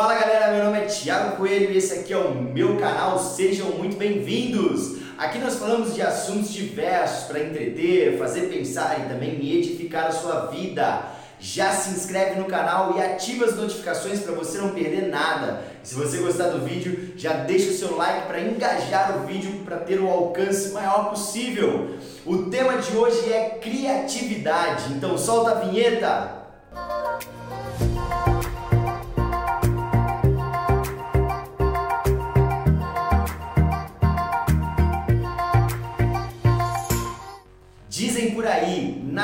[0.00, 3.66] Fala galera, meu nome é Thiago Coelho e esse aqui é o meu canal, sejam
[3.72, 4.96] muito bem-vindos!
[5.18, 10.46] Aqui nós falamos de assuntos diversos para entreter, fazer pensar e também edificar a sua
[10.46, 11.02] vida.
[11.38, 15.64] Já se inscreve no canal e ativa as notificações para você não perder nada.
[15.82, 19.76] Se você gostar do vídeo, já deixa o seu like para engajar o vídeo para
[19.76, 21.90] ter o alcance maior possível.
[22.24, 26.39] O tema de hoje é criatividade, então solta a vinheta!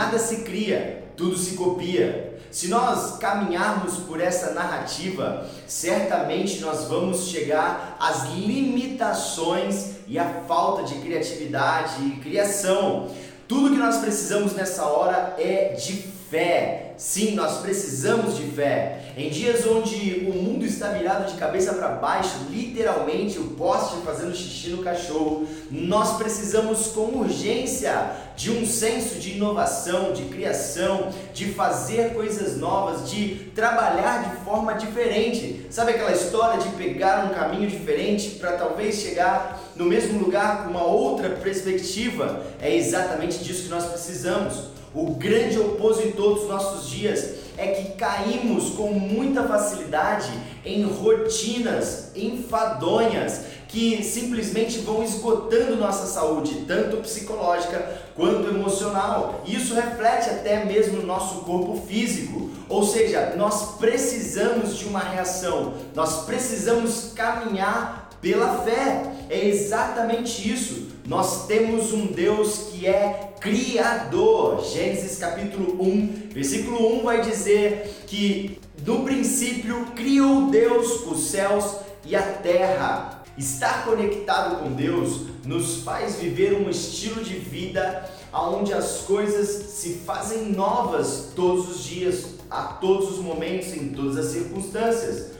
[0.06, 2.38] Nada se cria, tudo se copia.
[2.48, 10.84] Se nós caminharmos por essa narrativa, certamente nós vamos chegar às limitações e à falta
[10.84, 13.10] de criatividade e criação.
[13.48, 16.94] Tudo que nós precisamos nessa hora é de fé.
[16.96, 19.12] Sim, nós precisamos de fé.
[19.16, 24.34] Em dias onde o mundo está virado de cabeça para baixo, literalmente o poste fazendo
[24.34, 31.46] xixi no cachorro, nós precisamos com urgência de um senso de inovação, de criação, de
[31.52, 35.66] fazer coisas novas, de trabalhar de forma diferente.
[35.70, 40.70] Sabe aquela história de pegar um caminho diferente para talvez chegar no mesmo lugar com
[40.70, 42.42] uma outra perspectiva?
[42.60, 44.75] É exatamente disso que nós precisamos.
[44.96, 50.32] O grande opositor dos nossos dias é que caímos com muita facilidade
[50.64, 59.42] em rotinas enfadonhas que simplesmente vão esgotando nossa saúde, tanto psicológica quanto emocional.
[59.46, 62.48] Isso reflete até mesmo no nosso corpo físico.
[62.66, 69.12] Ou seja, nós precisamos de uma reação, nós precisamos caminhar pela fé.
[69.28, 70.88] É exatamente isso.
[71.06, 74.64] Nós temos um Deus que é criador.
[74.64, 82.14] Gênesis capítulo 1, versículo 1 vai dizer que no princípio criou Deus os céus e
[82.16, 83.24] a terra.
[83.38, 89.94] Estar conectado com Deus nos faz viver um estilo de vida onde as coisas se
[90.06, 95.35] fazem novas todos os dias, a todos os momentos, em todas as circunstâncias.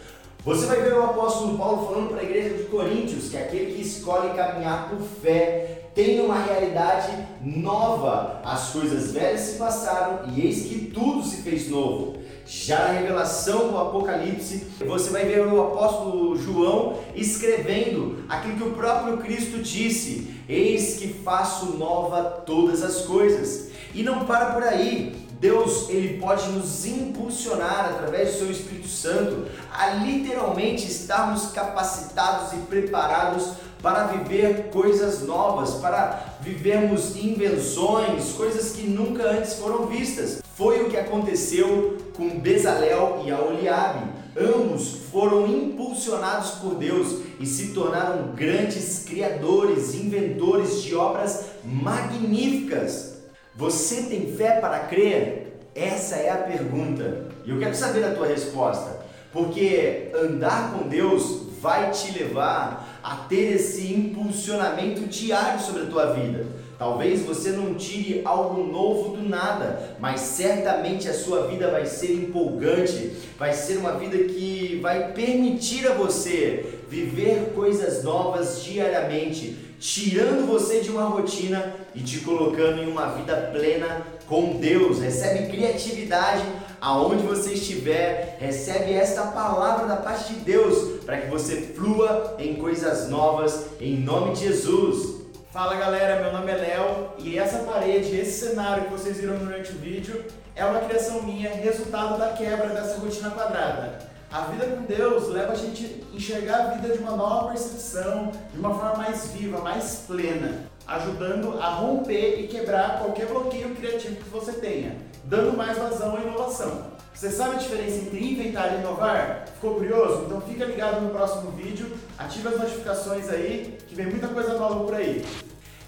[0.47, 3.83] Você vai ver o apóstolo Paulo falando para a igreja de Coríntios que aquele que
[3.83, 7.11] escolhe caminhar por fé tem uma realidade
[7.43, 8.41] nova.
[8.45, 12.19] As coisas velhas se passaram e eis que tudo se fez novo.
[12.47, 18.75] Já na revelação do Apocalipse, você vai ver o apóstolo João escrevendo aquilo que o
[18.75, 23.73] próprio Cristo disse: Eis que faço nova todas as coisas.
[23.93, 25.26] E não para por aí.
[25.41, 32.57] Deus ele pode nos impulsionar através do seu Espírito Santo a literalmente estarmos capacitados e
[32.67, 33.51] preparados
[33.83, 40.43] para viver coisas novas, para vivermos invenções, coisas que nunca antes foram vistas.
[40.55, 44.11] Foi o que aconteceu com Bezalel e Aholiabe.
[44.39, 53.16] Ambos foram impulsionados por Deus e se tornaram grandes criadores, inventores de obras magníficas.
[53.57, 55.61] Você tem fé para crer?
[55.75, 57.27] Essa é a pergunta.
[57.45, 59.01] E eu quero saber a tua resposta.
[59.33, 66.13] Porque andar com Deus vai te levar a ter esse impulsionamento diário sobre a tua
[66.13, 66.47] vida.
[66.79, 72.13] Talvez você não tire algo novo do nada, mas certamente a sua vida vai ser
[72.13, 80.47] empolgante, vai ser uma vida que vai permitir a você viver coisas novas diariamente, tirando
[80.47, 85.01] você de uma rotina e te colocando em uma vida plena com Deus.
[85.01, 86.45] Recebe criatividade
[86.81, 92.57] aonde você estiver, recebe esta palavra da parte de Deus para que você flua em
[92.57, 95.17] coisas novas em nome de Jesus.
[95.53, 99.73] Fala galera, meu nome é Léo e essa parede, esse cenário que vocês viram durante
[99.73, 100.25] o vídeo
[100.55, 104.16] é uma criação minha, resultado da quebra dessa rotina quadrada.
[104.37, 108.31] A vida com Deus leva a gente a enxergar a vida de uma nova percepção,
[108.53, 114.17] de uma forma mais viva, mais plena, ajudando a romper e quebrar qualquer bloqueio criativo
[114.17, 116.83] que você tenha, dando mais vazão à inovação.
[117.15, 119.47] Você sabe a diferença entre inventar e inovar?
[119.55, 120.25] Ficou curioso?
[120.27, 124.85] Então fica ligado no próximo vídeo, ativa as notificações aí, que vem muita coisa nova
[124.85, 125.25] por aí.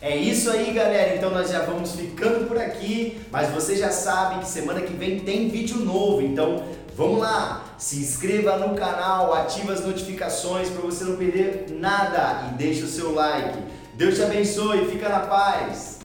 [0.00, 1.17] É isso aí, galera.
[1.17, 5.21] Então nós já vamos ficando por aqui, mas você já sabe que semana que vem
[5.21, 6.23] tem vídeo novo.
[6.23, 6.65] Então
[6.97, 12.55] vamos lá, se inscreva no canal, ative as notificações para você não perder nada e
[12.57, 13.57] deixe o seu like.
[13.95, 15.97] Deus te abençoe, fica na paz.